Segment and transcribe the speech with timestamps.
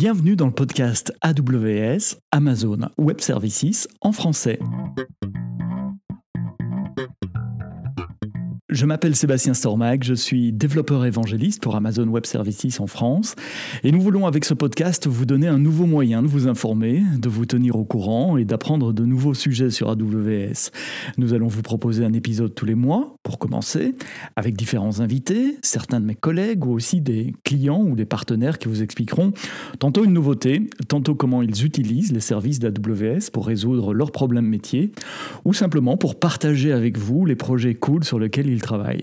[0.00, 4.58] Bienvenue dans le podcast AWS, Amazon Web Services en français.
[8.70, 13.34] Je m'appelle Sébastien Stormac, je suis développeur évangéliste pour Amazon Web Services en France
[13.82, 17.28] et nous voulons avec ce podcast vous donner un nouveau moyen de vous informer, de
[17.28, 20.70] vous tenir au courant et d'apprendre de nouveaux sujets sur AWS.
[21.18, 23.96] Nous allons vous proposer un épisode tous les mois pour commencer
[24.36, 28.68] avec différents invités, certains de mes collègues ou aussi des clients ou des partenaires qui
[28.68, 29.32] vous expliqueront
[29.80, 34.92] tantôt une nouveauté, tantôt comment ils utilisent les services d'AWS pour résoudre leurs problèmes métiers
[35.44, 39.02] ou simplement pour partager avec vous les projets cool sur lesquels ils travail.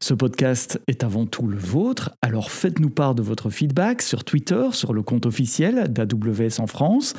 [0.00, 4.68] Ce podcast est avant tout le vôtre, alors faites-nous part de votre feedback sur Twitter,
[4.72, 7.14] sur le compte officiel d'AWS en France,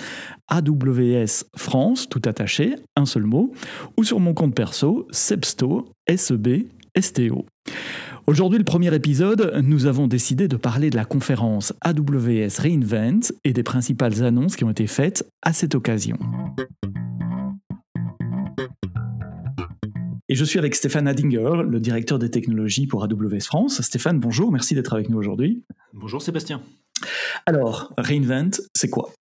[0.48, 3.52] AWS France, tout attaché, un seul mot,
[3.98, 6.68] ou sur mon compte perso, Sebsto, SEB,
[7.00, 7.46] STO.
[8.28, 13.54] Aujourd'hui, le premier épisode, nous avons décidé de parler de la conférence AWS Reinvent et
[13.54, 16.18] des principales annonces qui ont été faites à cette occasion.
[20.36, 23.82] Et je suis avec Stéphane Adinger, le directeur des technologies pour AWS France.
[23.82, 25.64] Stéphane, bonjour, merci d'être avec nous aujourd'hui.
[25.94, 26.62] Bonjour Sébastien.
[27.46, 29.14] Alors, Reinvent, c'est quoi?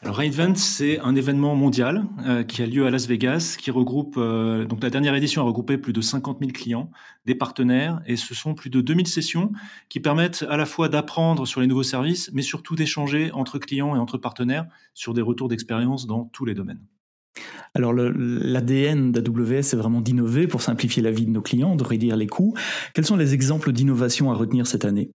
[0.00, 4.14] Alors Reinvent, c'est un événement mondial euh, qui a lieu à Las Vegas, qui regroupe,
[4.16, 6.90] euh, donc la dernière édition a regroupé plus de 50 000 clients,
[7.26, 9.52] des partenaires, et ce sont plus de 2000 sessions
[9.90, 13.94] qui permettent à la fois d'apprendre sur les nouveaux services, mais surtout d'échanger entre clients
[13.94, 16.80] et entre partenaires sur des retours d'expérience dans tous les domaines.
[17.76, 22.16] Alors l'ADN d'AWS, c'est vraiment d'innover pour simplifier la vie de nos clients, de réduire
[22.16, 22.54] les coûts.
[22.94, 25.10] Quels sont les exemples d'innovation à retenir cette année?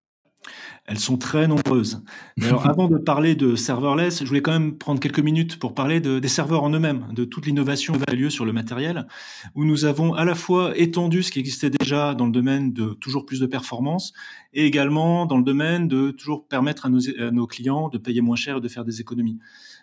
[0.86, 2.04] Elles sont très nombreuses.
[2.42, 6.02] Alors, avant de parler de serverless, je voulais quand même prendre quelques minutes pour parler
[6.02, 9.08] des serveurs en eux-mêmes, de toute l'innovation qui a lieu sur le matériel,
[9.56, 12.94] où nous avons à la fois étendu ce qui existait déjà dans le domaine de
[12.94, 14.14] toujours plus de performance,
[14.54, 18.58] et également dans le domaine de toujours permettre à nos clients de payer moins cher
[18.58, 19.38] et de faire des économies.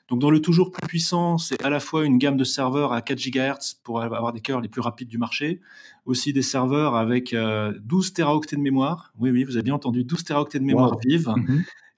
[0.08, 3.02] Donc dans le toujours plus puissant, c'est à la fois une gamme de serveurs à
[3.02, 5.60] 4 GHz pour avoir des cœurs les plus rapides du marché,
[6.04, 9.12] aussi des serveurs avec 12 euh, teraoctets de mémoire.
[9.18, 11.34] Oui, oui, vous avez bien entendu, 12 teraoctets de mémoire vive,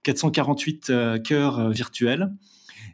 [0.04, 0.92] 448 mm-hmm.
[0.92, 2.32] euh, cœurs euh, virtuels.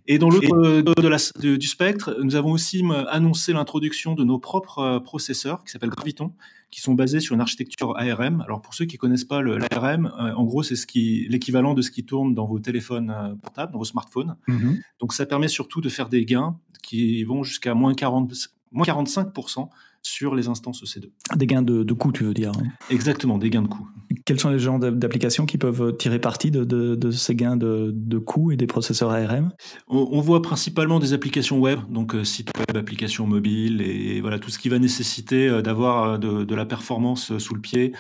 [0.07, 5.71] Et dans l'autre du spectre, nous avons aussi annoncé l'introduction de nos propres processeurs qui
[5.71, 6.35] s'appellent Graviton,
[6.75, 8.41] qui sont basés sur une architecture ARM.
[8.41, 11.83] Alors pour ceux qui connaissent pas l'ARM, euh, en gros c'est ce qui l'équivalent de
[11.83, 14.35] ce qui tourne dans vos téléphones euh, portables, dans vos smartphones.
[14.49, 14.81] Mm-hmm.
[14.99, 18.33] Donc ça permet surtout de faire des gains qui vont jusqu'à moins 40
[18.73, 19.69] moins 45%
[20.05, 21.11] sur les instances EC2.
[21.37, 22.63] Des gains de, de coût, tu veux dire hein.
[22.91, 23.89] Exactement, des gains de coût.
[24.27, 28.53] Quels sont les genres d'applications qui peuvent tirer parti de, ces gains de, de coût
[28.53, 29.51] et des processeurs ARM
[29.89, 34.51] on, voit principalement des applications web, donc euh, sites web, applications mobiles, et voilà tout
[34.51, 37.93] ce qui va nécessiter euh, d'avoir euh, de, la performance sous le pied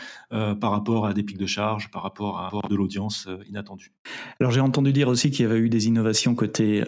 [0.60, 3.92] par rapport à des pics de charge, par rapport à avoir de l'audience inattendue.
[4.40, 6.82] Alors j'ai entendu dire aussi qu'il y avait eu des innovations côté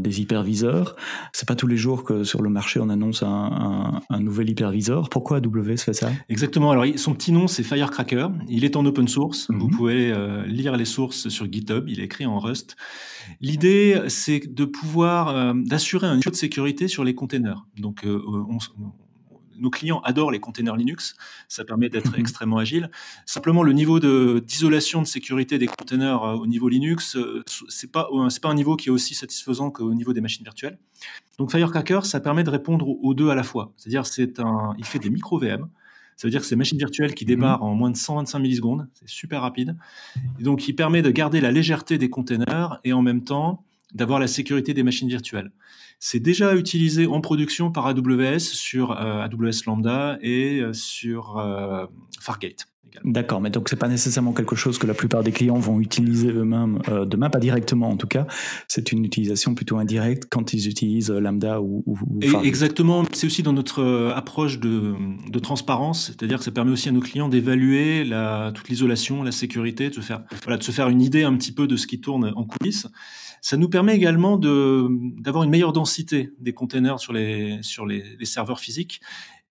[0.00, 0.96] des hyperviseurs.
[1.32, 4.59] C'est pas tous les jours que sur le marché on annonce un, un nouvel hyperviseur
[5.10, 6.10] pourquoi AWS fait ça?
[6.28, 6.70] Exactement.
[6.70, 8.28] Alors, son petit nom, c'est Firecracker.
[8.48, 9.50] Il est en open source.
[9.50, 9.76] Vous mhm.
[9.76, 11.88] pouvez euh, lire les sources sur GitHub.
[11.88, 12.76] Il est écrit en Rust.
[13.40, 17.66] L'idée, c'est de pouvoir euh, d'assurer un niveau de sécurité sur les containers.
[17.78, 18.58] Donc, euh, on,
[19.60, 21.14] nos clients adorent les containers Linux.
[21.48, 22.20] Ça permet d'être mhm.
[22.20, 22.90] extrêmement agile.
[23.26, 24.00] Simplement, le niveau
[24.40, 28.54] d'isolation de, sécurité des containers euh, au niveau Linux, euh, c'est pas c'est pas un
[28.54, 30.78] niveau qui est aussi satisfaisant qu'au niveau des machines virtuelles.
[31.38, 33.72] Donc Firecracker, ça permet de répondre aux deux à la fois.
[33.76, 35.68] C'est-à-dire, c'est un, il fait des micro VM.
[36.16, 37.28] Ça veut dire que c'est machines virtuelles qui mhm.
[37.28, 38.88] démarrent en moins de 125 millisecondes.
[38.92, 39.76] C'est super rapide.
[40.38, 44.18] Et donc, il permet de garder la légèreté des containers et en même temps d'avoir
[44.18, 45.50] la sécurité des machines virtuelles.
[45.98, 51.86] C'est déjà utilisé en production par AWS sur euh, AWS Lambda et euh, sur euh,
[52.20, 52.66] Fargate.
[53.04, 56.28] D'accord, mais donc c'est pas nécessairement quelque chose que la plupart des clients vont utiliser
[56.28, 58.26] eux-mêmes demain, pas directement en tout cas.
[58.68, 61.84] C'est une utilisation plutôt indirecte quand ils utilisent Lambda ou,
[62.42, 64.94] Exactement, c'est aussi dans notre approche de,
[65.40, 68.04] transparence, c'est-à-dire que ça permet aussi à nos clients d'évaluer
[68.54, 71.52] toute l'isolation, la sécurité, de se faire voilà, de se faire une idée un petit
[71.52, 72.86] peu de ce qui tourne en coulisses.
[73.42, 78.26] Ça nous permet également d'avoir une meilleure densité des containers sur les, sur les, les
[78.26, 79.00] serveurs physiques.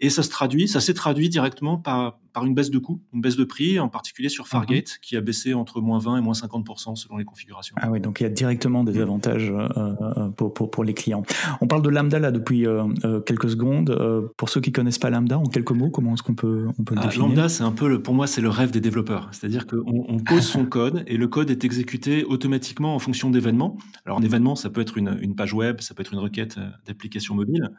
[0.00, 3.20] Et ça se traduit, ça s'est traduit directement par, par une baisse de coût, une
[3.20, 4.98] baisse de prix, en particulier sur Fargate, mhm.
[5.02, 7.74] qui a baissé entre moins 20 et moins 50% selon les configurations.
[7.80, 10.94] Ah oui, donc il y a directement des avantages euh, euh, pour, pour, pour, les
[10.94, 11.24] clients.
[11.60, 12.84] On parle de Lambda là depuis euh,
[13.26, 13.90] quelques secondes.
[14.36, 16.94] pour ceux qui connaissent pas Lambda, en quelques mots, comment est-ce qu'on peut, on peut
[16.94, 17.26] le ah, définir?
[17.26, 19.28] Lambda, c'est un peu, le, pour moi, c'est le rêve des développeurs.
[19.32, 23.76] C'est-à-dire qu'on on pose son code et le code est exécuté automatiquement en fonction d'événements.
[24.06, 26.56] Alors un événement, ça peut être une, une page web, ça peut être une requête
[26.86, 27.72] d'application mobile.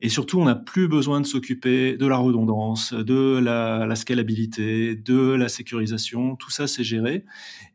[0.00, 4.96] Et surtout, on n'a plus besoin de s'occuper de la redondance, de la, la, scalabilité,
[4.96, 6.36] de la sécurisation.
[6.36, 7.24] Tout ça, c'est géré.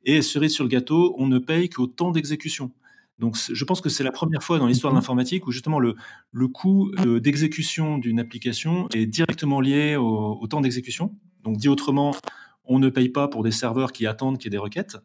[0.04, 2.72] Et cerise sur le gâteau, on ne paye qu'au temps d'exécution.
[3.20, 5.96] Donc, je pense que c'est la première fois dans l'histoire de l'informatique où justement le,
[6.32, 11.16] le coût euh, d'exécution d'une application est directement lié au, au temps d'exécution.
[11.44, 12.14] Donc, dit autrement,
[12.66, 14.98] on ne paye pas pour des serveurs qui attendent qu'il y ait des requêtes.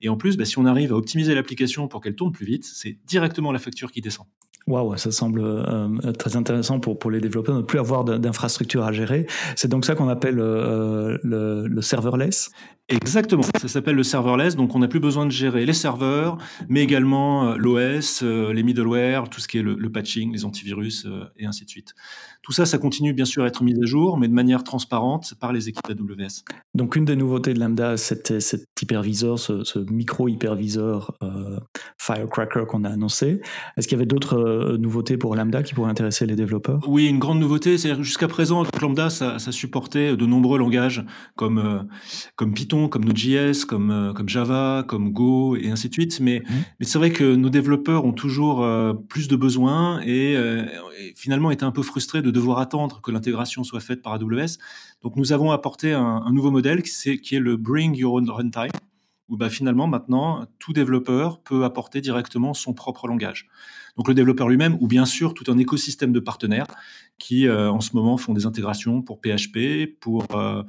[0.00, 2.64] Et en plus, bah, si on arrive à optimiser l'application pour qu'elle tourne plus vite,
[2.64, 4.26] c'est directement la facture qui descend.
[4.68, 8.84] Waouh, ça semble euh, très intéressant pour, pour les développeurs de ne plus avoir d'infrastructure
[8.84, 9.26] à gérer.
[9.56, 12.50] C'est donc ça qu'on appelle euh, le, le, serverless
[12.88, 16.38] Exactement, ça s'appelle le serverless, donc on n'a plus besoin de gérer les serveurs,
[16.68, 21.06] mais également euh, l'OS, les middleware, tout ce qui est le, le patching, les antivirus
[21.36, 21.94] et ainsi de suite.
[22.42, 25.34] Tout ça, ça continue bien sûr à être mis à jour, mais de manière transparente
[25.38, 26.44] par les équipes AWS.
[26.74, 31.58] Donc une des nouveautés de Lambda, c'était cet hyperviseur, ce, ce micro-hyperviseur euh,
[31.98, 33.40] Firecracker qu'on a annoncé.
[33.76, 36.80] Est-ce qu'il y avait d'autres euh, nouveautés pour Lambda qui pourraient intéresser les développeurs?
[36.86, 41.58] Oui, une grande nouveauté, c'est jusqu'à présent, Lambda, ça, ça, supportait de nombreux langages comme,
[41.58, 41.82] euh,
[42.36, 46.20] comme Python, comme Node.js, comme, euh, comme Java, comme Go et ainsi de suite.
[46.20, 46.52] Mais, mmh.
[46.78, 51.50] mais c'est vrai que nos développeurs ont toujours euh, plus de besoins et, et finalement
[51.50, 54.58] étaient un peu frustrés de devoir attendre que l'intégration soit faite par AWS.
[55.02, 58.14] Donc nous avons apporté un, un nouveau modèle qui, est, qui est le Bring Your
[58.14, 58.70] Own Runtime,
[59.28, 63.48] où bah, finalement maintenant tout développeur peut apporter directement son propre langage.
[63.96, 66.66] Donc le développeur lui-même, ou bien sûr tout un écosystème de partenaires
[67.18, 70.62] qui euh, en ce moment font des intégrations pour PHP, pour euh,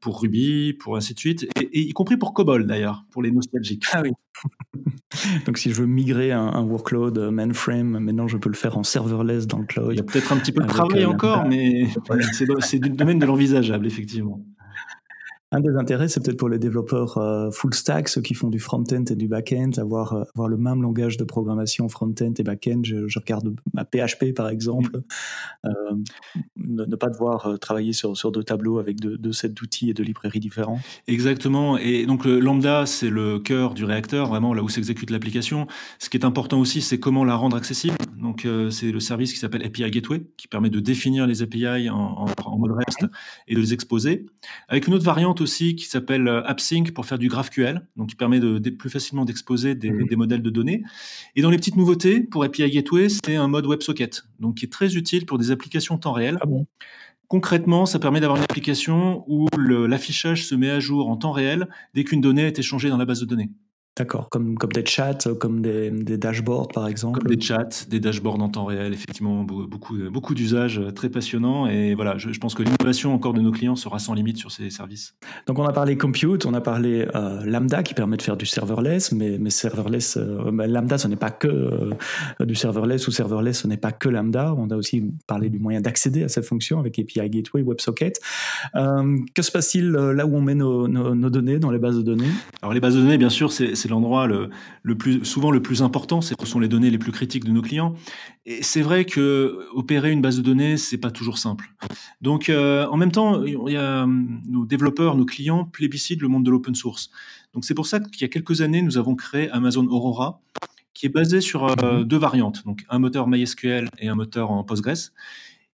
[0.00, 3.84] pour Ruby, pour ainsi de suite, et, y compris pour COBOL d'ailleurs, pour les nostalgiques.
[3.92, 4.10] Ah oui.
[5.46, 8.82] Donc si je veux migrer un, un, workload mainframe, maintenant je peux le faire en
[8.82, 9.92] serverless dans le cloud.
[9.92, 11.88] Il y a peut-être un petit peu de travail euh, encore, mais
[12.62, 14.40] c'est du domaine de l'envisageable, effectivement.
[15.52, 18.60] Un des intérêts, c'est peut-être pour les développeurs euh, full stack, ceux qui font du
[18.60, 22.82] front-end et du back-end, avoir, euh, avoir le même langage de programmation front-end et back-end.
[22.84, 25.68] Je, je, regarde ma PHP par exemple, mm.
[25.68, 25.72] euh,
[26.56, 29.90] ne, ne, pas devoir euh, travailler sur, sur deux tableaux avec deux, deux sets d'outils
[29.90, 30.78] et de librairies différents.
[31.08, 31.78] Exactement.
[31.78, 35.66] Et donc le lambda, c'est le cœur du réacteur, vraiment là où s'exécute l'application.
[35.98, 37.96] Ce qui est important aussi, c'est comment la rendre accessible.
[38.20, 41.88] Donc euh, c'est le service qui s'appelle API Gateway, qui permet de définir les API
[41.88, 43.06] en, en, en mode REST
[43.48, 44.26] et de les exposer.
[44.68, 48.16] Avec une autre variante aussi qui s'appelle euh, AppSync pour faire du GraphQL, donc qui
[48.16, 50.06] permet de, de plus facilement d'exposer des, mmh.
[50.06, 50.82] des, modèles de données.
[51.34, 54.72] Et dans les petites nouveautés, pour API Gateway, c'est un mode WebSocket, donc qui est
[54.72, 56.38] très utile pour des applications temps réel.
[56.42, 56.66] Ah bon?
[57.28, 61.68] Concrètement, ça permet d'avoir une application où l'affichage se met à jour en temps réel
[61.94, 63.50] dès qu'une donnée est échangée dans la base de données.
[64.00, 67.20] D'accord, comme, comme des chats, comme des, des, dashboards par exemple.
[67.20, 71.66] Comme des chats, des dashboards en temps réel, effectivement, beaucoup, beaucoup d'usages euh, très passionnants.
[71.66, 74.50] Et voilà, je, je pense que l'innovation encore de nos clients sera sans limite sur
[74.50, 75.14] ces services.
[75.46, 78.46] Donc on a parlé compute, on a parlé euh, Lambda qui permet de faire du
[78.46, 81.90] serverless, mais, mais serverless, euh, Lambda ce n'est pas que euh,
[82.40, 84.54] du serverless ou serverless ce n'est pas que Lambda.
[84.56, 88.18] On a aussi parlé du moyen d'accéder à cette fonction avec API Gateway, WebSocket.
[88.76, 91.96] Euh, que se passe-t-il là où on met nos, nos, nos, données dans les bases
[91.96, 92.30] de données?
[92.62, 94.50] Alors les bases de données, bien sûr, c'est l'endroit le,
[94.96, 97.94] plus, souvent le plus important, ce sont les données les plus critiques de nos clients.
[98.46, 101.74] Et c'est vrai que opérer une base de données, c'est pas toujours simple.
[102.20, 106.44] Donc, euh, en même temps, il y a nos développeurs, nos clients plébiscitent le monde
[106.44, 107.10] de l'open source.
[107.54, 110.40] Donc, c'est pour ça qu'il y a quelques années, nous avons créé Amazon Aurora,
[110.94, 114.64] qui est basé sur euh, deux variantes, donc un moteur MySQL et un moteur en
[114.64, 115.12] Postgres.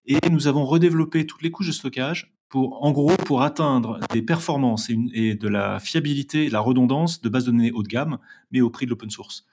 [0.06, 4.23] Et nous avons redéveloppé toutes les couches de stockage pour, en gros, pour atteindre des
[4.23, 7.82] performances et, une, et, de la fiabilité de la redondance de bases de données haut
[7.82, 8.18] de gamme,
[8.52, 9.47] mais au prix de l'open source.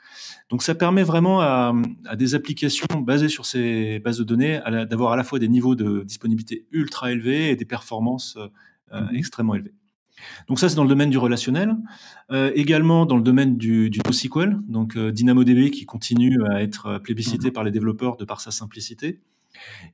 [0.50, 1.74] Donc ça permet vraiment à,
[2.06, 5.76] à, des applications basées sur ces bases de données d'avoir à la fois des niveaux
[5.76, 8.38] de disponibilité ultra élevés et des performances
[8.94, 9.16] euh, mmh.
[9.16, 9.74] extrêmement élevées.
[10.48, 11.76] Donc ça, c'est dans le domaine du relationnel.
[12.32, 17.00] Euh, également dans le domaine du, du NoSQL, donc euh, DynamoDB qui continue à être
[17.00, 17.54] plébiscité mmh.
[17.54, 19.20] par les développeurs de par sa simplicité.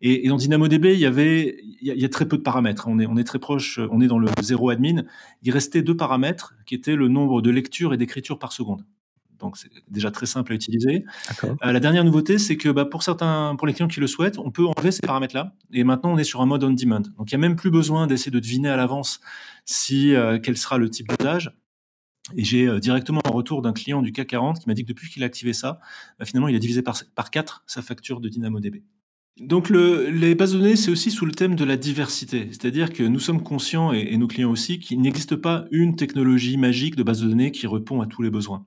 [0.01, 2.37] Et, et, dans DynamoDB, il y avait, il y, a, il y, a, très peu
[2.37, 2.87] de paramètres.
[2.87, 5.03] On est, on est très proche, on est dans le zéro admin.
[5.43, 8.83] Il restait deux paramètres qui étaient le nombre de lectures et d'écritures par seconde.
[9.39, 11.05] Donc c'est déjà très simple à utiliser.
[11.43, 14.37] Euh, la dernière nouveauté, c'est que bah, pour certains, pour les clients qui le souhaitent,
[14.37, 15.55] on peut enlever ces paramètres-là.
[15.71, 17.01] Et maintenant, on est sur un mode on demand.
[17.17, 19.21] Donc il n'y a même plus besoin d'essayer de deviner à l'avance
[19.65, 21.55] si euh, quel sera le type d'usage.
[22.35, 24.89] Et j'ai euh, directement un retour d'un client du CAC 40 qui m'a dit que
[24.89, 25.79] depuis qu'il a activé ça,
[26.19, 28.83] bah, finalement, il a divisé par, par 4 sa facture de DynamoDB.
[29.39, 32.48] Donc le, les bases de données, c'est aussi sous le thème de la diversité.
[32.51, 36.58] C'est-à-dire que nous sommes conscients, et, et nos clients aussi, qu'il n'existe pas une technologie
[36.58, 38.65] magique de base de données qui répond à tous les besoins.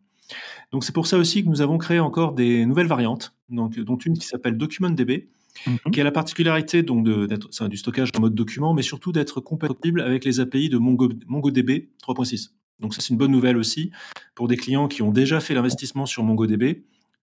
[0.73, 3.99] Donc c'est pour ça aussi que nous avons créé encore des nouvelles variantes, donc, dont
[3.99, 5.29] une qui s'appelle DocumentDB,
[5.67, 5.91] mm -hmm.
[5.91, 10.01] qui a la particularité donc d'être du stockage en mode document, mais surtout d'être compatible
[10.01, 12.53] avec les API de Mongo, MongoDB 3.6.
[12.81, 13.91] Donc ça c'est une bonne nouvelle aussi
[14.35, 16.65] pour des clients qui ont déjà fait l'investissement sur MongoDB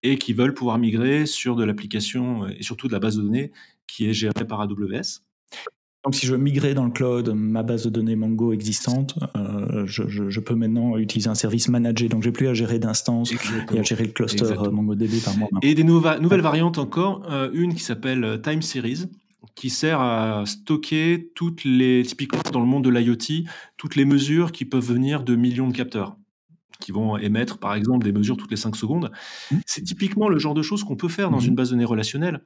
[0.03, 3.51] et qui veulent pouvoir migrer sur de l'application et surtout de la base de données
[3.88, 5.22] qui est gérée par AWS.
[6.06, 9.86] Donc, si je veux migrer dans le cloud ma base de données Mongo existante, euh,
[9.86, 12.08] je, peux maintenant utiliser un service managé.
[12.08, 13.34] Donc, j'ai plus à gérer d'instances
[13.74, 15.50] et à gérer le cluster euh, MongoDB par moi.
[15.62, 17.24] Et des nouvelles variantes encore.
[17.29, 19.08] Euh, une qui s'appelle Time Series,
[19.56, 24.53] qui sert à stocker toutes les, typiquement dans le monde de l'IoT, toutes les mesures
[24.53, 26.15] qui peuvent venir de millions de capteurs
[26.79, 29.11] qui vont émettre, par exemple, des mesures toutes les 5 secondes.
[29.51, 29.57] Mmh.
[29.65, 31.45] C'est typiquement le genre de choses qu'on peut faire dans mmh.
[31.45, 32.41] une base de données relationnelle,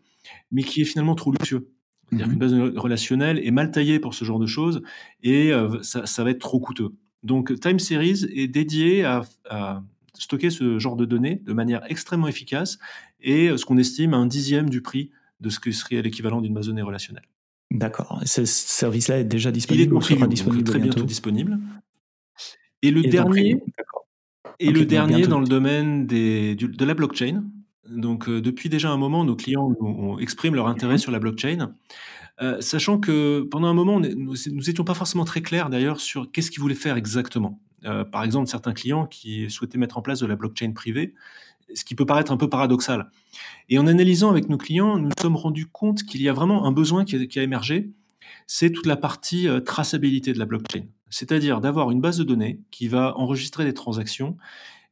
[0.51, 1.70] mais qui est finalement trop luxueux.
[2.10, 4.82] C'est-à-dire qu'une mmh base relationnelle est mal taillée pour ce genre de choses
[5.24, 6.92] et euh, ça, va être trop coûteux.
[7.24, 9.24] Donc Time Series est dédié à,
[10.15, 12.77] stocker ce genre de données de manière extrêmement efficace
[13.20, 16.39] et euh, ce qu'on estime à un dixième du prix de ce qui serait l'équivalent
[16.39, 17.25] d'une base de données relationnelle.
[17.72, 18.22] D'accord.
[18.25, 21.58] Ce service-là est déjà disponible Il est sera disponible très bientôt disponible.
[22.84, 23.63] Et le dernier,
[24.60, 27.44] et le dernier dans le domaine des, de la blockchain,
[27.90, 31.76] donc, euh, depuis déjà un moment, nos clients ont, expriment leur intérêt sur la blockchain,
[32.42, 36.50] euh, sachant que pendant un moment, nous n'étions pas forcément très clairs d'ailleurs sur qu'est-ce
[36.50, 37.60] qu'ils voulaient faire exactement.
[37.86, 41.14] Euh, par exemple, certains clients qui souhaitaient mettre en place de la blockchain privée,
[41.74, 43.10] ce qui peut paraître un peu paradoxal.
[43.70, 46.66] Et en analysant avec nos clients, nous nous sommes rendus compte qu'il y a vraiment
[46.66, 47.92] un besoin qui a, qui a émergé,
[48.48, 50.86] c'est toute la partie traçabilité de la blockchain.
[51.13, 54.36] C'est-à-dire d'avoir une base de données qui va enregistrer des transactions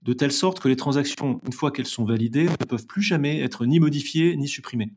[0.03, 3.39] de telle sorte que les transactions, une fois qu'elles sont validées, ne peuvent plus jamais
[3.39, 4.93] être ni modifiées ni supprimées.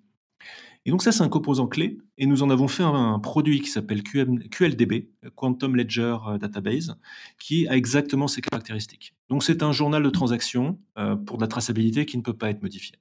[0.85, 3.71] Et donc ça, c'est un composant clé, et nous en avons fait un, produit qui
[3.71, 6.95] s'appelle QLDB, Quantum Ledger euh, Database,
[7.39, 9.15] qui a exactement ces caractéristiques.
[9.31, 12.51] Donc c'est un journal de transactions euh, pour de la traçabilité qui ne peut pas
[12.51, 12.97] être modifié.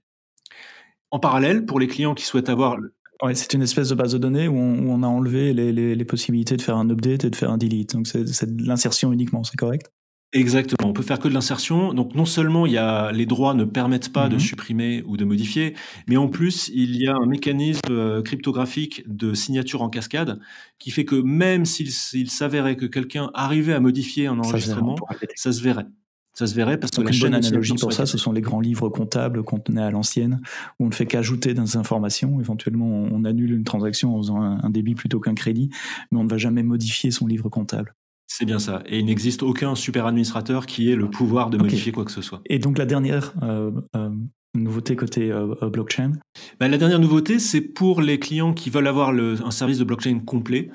[1.11, 2.77] En parallèle, pour les clients qui souhaitent avoir...
[3.23, 6.57] Ouais, c'est une espèce de base de données où on, a enlevé les, les, possibilités
[6.57, 7.93] de faire un update et de faire un delete.
[7.93, 9.89] Donc c'est de l'insertion uniquement, c'est correct?
[10.33, 10.89] Exactement.
[10.89, 11.93] On peut faire que de l'insertion.
[11.93, 14.39] Donc, non seulement il y a, les droits ne permettent pas de mhm.
[14.39, 15.75] supprimer ou de modifier,
[16.07, 20.39] mais en plus, il y a un mécanisme euh, cryptographique de signature en cascade
[20.79, 24.95] qui fait que même s'il s'avérait que quelqu'un arrivait à modifier un enregistrement,
[25.35, 25.85] ça se verrait.
[26.33, 28.59] Ça se verrait parce que la une bonne analogie pour ça, ce sont les grands
[28.59, 30.41] livres comptables qu'on tenait à l'ancienne,
[30.79, 32.39] où on ne fait qu'ajouter des informations.
[32.39, 35.69] Éventuellement, on annule une transaction en faisant un débit plutôt qu'un crédit,
[36.11, 37.93] mais on ne va jamais modifier son livre comptable.
[38.27, 38.81] C'est bien ça.
[38.87, 42.23] Et il n'existe aucun super administrateur qui ait le pouvoir de modifier quoi que ce
[42.23, 42.41] soit.
[42.47, 44.09] Et donc la dernière euh, euh,
[44.55, 46.13] nouveauté côté euh, blockchain?
[46.59, 50.19] Bah, La dernière nouveauté, c'est pour les clients qui veulent avoir un service de blockchain
[50.19, 50.71] complet.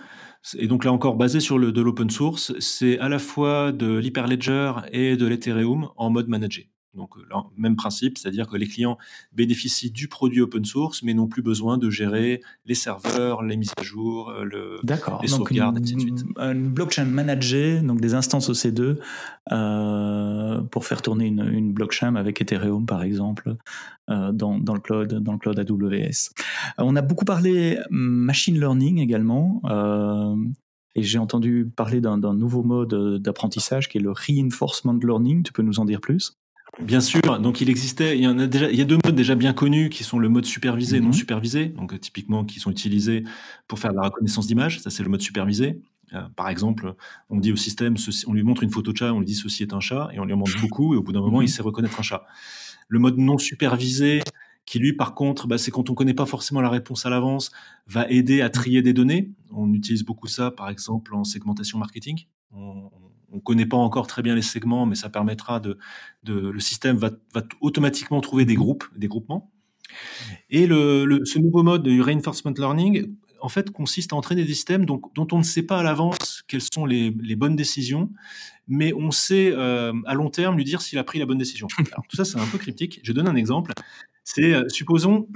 [0.56, 3.96] Et donc là encore basé sur le, de l'open source, c'est à la fois de
[3.96, 6.70] l'Hyperledger et de l'Ethereum en mode managé.
[6.98, 7.22] Donc, euh,
[7.56, 8.98] même principe, c'est-à-dire que les clients
[9.32, 13.72] bénéficient du produit open source, mais n'ont plus besoin de gérer les serveurs, les mises
[13.78, 14.80] à jour, euh, le,
[15.22, 15.96] les sauvegardes, etc.
[16.38, 18.98] Une blockchain managée, donc des instances OC2,
[19.52, 23.56] euh, pour faire tourner une, blockchain avec Ethereum, par exemple,
[24.08, 26.30] dans, le cloud, dans le cloud AWS.
[26.78, 29.60] on a beaucoup parlé machine learning également.
[30.94, 35.42] et j'ai entendu parler d'un nouveau mode d'apprentissage qui est le reinforcement learning.
[35.42, 36.38] Tu peux nous en dire plus?
[36.80, 39.16] Bien sûr, donc il existait, il y en a déjà, il y a deux modes
[39.16, 41.12] déjà bien connus qui sont le mode supervisé et non mhm.
[41.12, 43.24] supervisé, donc euh, typiquement qui sont utilisés
[43.66, 45.80] pour faire de la reconnaissance d'image, ça c'est le mode supervisé.
[46.14, 46.94] Euh, par exemple,
[47.30, 49.64] on dit au système, on lui montre une photo de chat, on lui dit ceci
[49.64, 51.46] est un chat, et on lui en montre beaucoup, et au bout d'un moment, il
[51.46, 51.48] mhm.
[51.48, 52.24] sait reconnaître un chat.
[52.86, 54.22] Le mode non supervisé,
[54.64, 57.10] qui lui, par contre, bah, c'est quand on ne connaît pas forcément la réponse à
[57.10, 57.50] l'avance,
[57.86, 59.30] va aider à trier des données.
[59.50, 62.26] On utilise beaucoup ça, par exemple, en segmentation marketing.
[62.52, 65.78] On, on ne connaît pas encore très bien les segments, mais ça permettra de,
[66.26, 67.10] le système va,
[67.60, 69.50] automatiquement trouver des groupes, des groupements.
[70.50, 74.84] Et le, ce nouveau mode de reinforcement learning, en fait, consiste à entraîner des systèmes
[74.84, 78.10] dont on ne sait pas à l'avance quelles sont les, bonnes décisions,
[78.66, 81.68] mais on sait euh, à long terme lui dire s'il a pris la bonne décision.
[81.92, 83.00] Alors, tout ça, c'est un peu cryptique.
[83.02, 83.72] Je donne un exemple.
[84.24, 85.28] C'est, euh, supposons,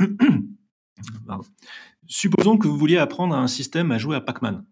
[2.07, 4.65] supposons que vous vouliez apprendre à un système à jouer à Pac-Man.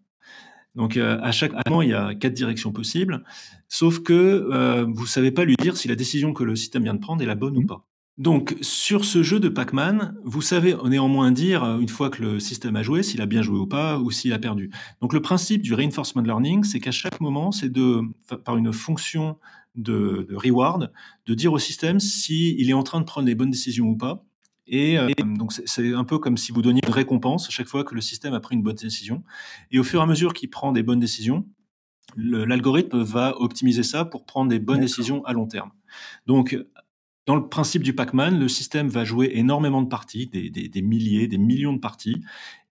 [0.75, 3.23] Donc euh, à chaque moment, il y a quatre directions possibles,
[3.67, 6.83] sauf que euh, vous ne savez pas lui dire si la décision que le système
[6.83, 7.67] vient de prendre est la bonne ou mmh.
[7.67, 7.85] pas.
[8.17, 12.39] Donc sur ce jeu de Pac-Man, vous savez néanmoins dire, euh, une fois que le
[12.39, 14.69] système a joué, s'il a bien joué ou pas, ou s'il a perdu.
[15.01, 18.01] Donc le principe du reinforcement learning, c'est qu'à chaque moment, c'est de,
[18.43, 19.37] par une fonction
[19.75, 20.91] de, de, reward,
[21.25, 24.23] de dire au système s'il est en train de prendre les bonnes décisions ou pas.
[24.67, 27.83] Et euh, donc c'est un peu comme si vous donniez une récompense à chaque fois
[27.83, 29.23] que le système a pris une bonne décision.
[29.71, 31.45] Et au fur et à mesure qu'il prend des bonnes décisions,
[32.15, 35.71] l'algorithme va optimiser ça pour prendre des bonnes décisions à long terme.
[36.25, 36.57] Donc
[37.25, 41.37] dans le principe du Pac-Man, le système va jouer énormément de parties, des, milliers, des
[41.37, 42.23] millions de parties,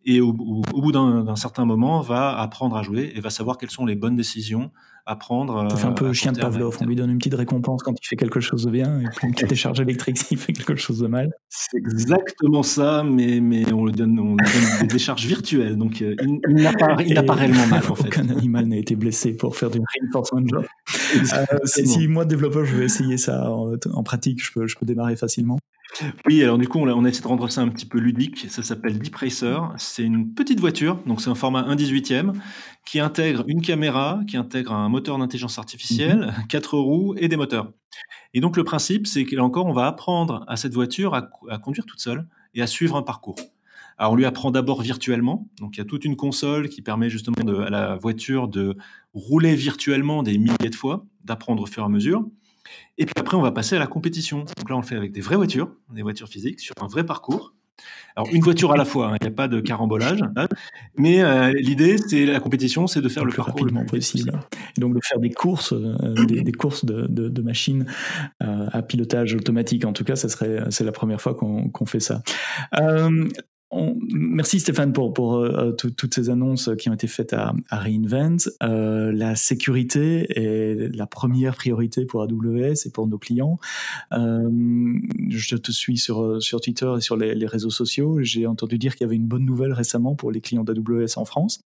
[0.04, 3.86] et au, bout d'un certain moment va apprendre à jouer et va savoir quelles sont
[3.86, 4.72] les bonnes décisions
[5.06, 5.70] à prendre.
[5.70, 8.06] Ça fait un peu chien de Pavlov, on lui donne une petite récompense quand il
[8.06, 10.98] fait quelque chose de bien et puis une petite décharge électrique s'il fait quelque chose
[10.98, 11.30] de mal.
[11.48, 16.14] C'est exactement ça, mais, mais on lui donne, on donne des décharges virtuelles, donc euh,
[16.22, 18.08] il, n'a pas, pas, réellement mal en fait.
[18.08, 20.64] Aucun animal n'a été blessé pour faire du reinforcement job.
[21.14, 24.86] Euh, si, moi développeur je vais essayer ça en, en pratique, je peux, je peux
[24.86, 25.58] démarrer facilement.
[26.26, 28.46] Oui, alors du coup, on a, essayé de rendre ça un petit peu ludique.
[28.48, 29.72] Ça s'appelle Deep Racer.
[29.78, 32.32] C'est une petite voiture, donc c'est un format 1 18e,
[32.86, 36.46] qui intègre une caméra, qui intègre un moteur d'intelligence artificielle, mhm.
[36.48, 37.72] quatre roues et des moteurs.
[38.34, 41.28] Et donc le principe, c'est que là encore, on va apprendre à cette voiture à,
[41.48, 43.36] à, conduire toute seule et à suivre un parcours.
[43.98, 47.10] Alors on lui apprend d'abord virtuellement, donc il y a toute une console qui permet
[47.10, 48.76] justement de, à la voiture de
[49.12, 52.24] rouler virtuellement des milliers de fois, d'apprendre au fur et à mesure.
[52.98, 54.40] Et puis après, on va passer à la compétition.
[54.40, 57.04] Donc là, on le fait avec des vraies voitures, des voitures physiques, sur un vrai
[57.04, 57.54] parcours.
[58.16, 60.22] Alors, une voiture à la fois, hein, il n'y a pas de carambolage.
[60.36, 60.46] Hein.
[60.96, 64.38] mais euh, l'idée, c'est la compétition, c'est de faire le, plus rapidement possible.
[64.76, 67.86] Et donc, de faire des courses, euh, des, courses de, machines
[68.42, 69.84] euh, à pilotage automatique.
[69.84, 72.22] En tout cas, ça serait, c'est la première fois qu'on, fait ça
[73.72, 78.50] merci Stéphane pour, pour euh, toutes ces annonces qui ont été faites à, Reinvent.
[78.62, 83.58] Euh, la sécurité est la première priorité pour AWS et pour nos clients.
[84.12, 84.48] Euh,
[85.28, 88.18] je te suis sur, sur Twitter et sur les, les réseaux sociaux.
[88.22, 91.24] J'ai entendu dire qu'il y avait une bonne nouvelle récemment pour les clients d'AWS en
[91.24, 91.60] France.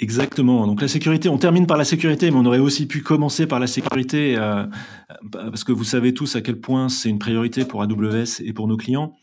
[0.00, 0.66] Exactement.
[0.66, 3.60] Donc la sécurité, on termine par la sécurité, mais on aurait aussi pu commencer par
[3.60, 4.64] la sécurité, euh,
[5.30, 8.66] parce que vous savez tous à quel point c'est une priorité pour AWS et pour
[8.66, 9.14] nos clients.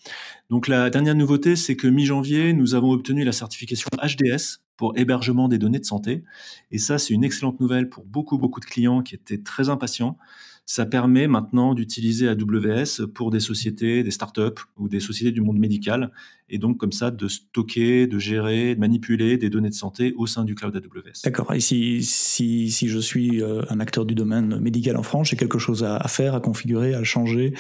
[0.51, 5.48] Donc la dernière nouveauté, c'est que mi-janvier, nous avons obtenu la certification HDS pour hébergement
[5.48, 6.24] des données de santé.
[6.69, 10.15] Et ça, c'est une excellente nouvelle pour beaucoup, beaucoup de clients qui étaient très impatients
[10.69, 15.57] ça permet maintenant d'utiliser AWS pour des sociétés, des startups ou des sociétés du monde
[15.57, 16.12] médical,
[16.50, 20.27] et donc comme ça de stocker, de gérer, de manipuler des données de santé au
[20.27, 21.21] sein du cloud AWS.
[21.24, 21.53] D'accord.
[21.53, 25.38] Et si, si, si, je suis euh, un acteur du domaine médical en France, j'ai
[25.38, 27.53] quelque chose à, faire, à configurer, à changer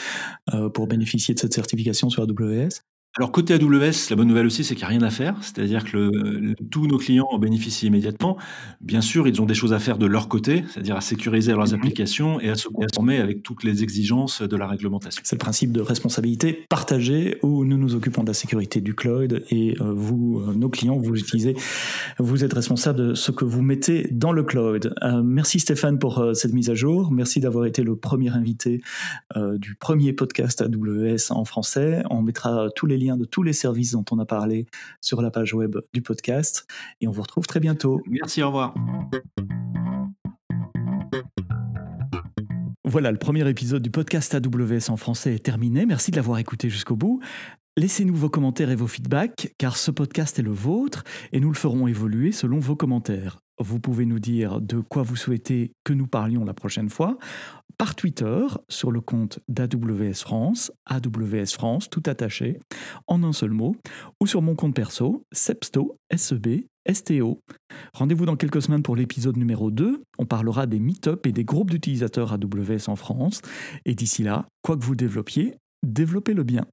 [0.53, 2.81] euh, pour bénéficier de cette certification sur AWS
[3.17, 5.35] alors côté AWS, la bonne nouvelle aussi, c'est qu'il n'y a rien à faire.
[5.41, 8.37] C'est-à-dire que tous nos clients en bénéficient immédiatement.
[8.79, 11.69] Bien sûr, ils ont des choses à faire de leur côté, c'est-à-dire à sécuriser leurs
[11.69, 11.73] mhm.
[11.73, 15.19] applications et à se conformer avec toutes les exigences de la réglementation.
[15.25, 19.43] C'est le principe de responsabilité partagée où nous nous occupons de la sécurité du cloud
[19.49, 21.55] et euh, vous, euh, nos clients, vous utilisez,
[22.19, 24.93] vous êtes responsable de ce que vous mettez dans le cloud.
[25.01, 27.11] Euh, merci Stéphane pour cette mise à jour.
[27.11, 28.81] Merci d'avoir été le premier invité
[29.35, 32.03] du premier podcast AWS en français.
[32.09, 34.67] On mettra tous les liens de tous les services dont on a parlé
[35.01, 36.67] sur la page web du podcast.
[37.01, 38.01] Et on vous retrouve très bientôt.
[38.07, 38.73] Merci, au revoir.
[42.83, 45.85] Voilà, le premier épisode du podcast AWS en français est terminé.
[45.85, 47.21] Merci de l'avoir écouté jusqu'au bout.
[47.75, 51.55] Laissez-nous vos commentaires et vos feedbacks, car ce podcast est le vôtre et nous le
[51.55, 53.39] ferons évoluer selon vos commentaires.
[53.59, 57.17] Vous pouvez nous dire de quoi vous souhaitez que nous parlions la prochaine fois
[57.77, 62.59] par Twitter sur le compte d'AWS France, AWS France tout attaché,
[63.07, 63.75] en un seul mot,
[64.19, 67.39] ou sur mon compte perso, Sepsto, SEB, STO.
[67.93, 70.01] Rendez-vous dans quelques semaines pour l'épisode numéro 2.
[70.17, 73.41] On parlera des meet-up et des groupes d'utilisateurs AWS en France.
[73.85, 76.65] Et d'ici là, quoi que vous développiez, développez-le bien.